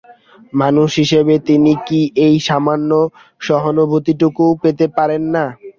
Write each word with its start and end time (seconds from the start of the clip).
মানুষ 0.53 0.89
হিসেবে 1.01 1.35
তিনি 1.47 1.71
কি 1.87 1.99
এই 2.25 2.35
সামান্য 2.47 2.91
সহানুভূতিটুকুও 3.41 4.51
পেতে 4.63 4.85
পারেন 4.97 5.23
না? 5.35 5.45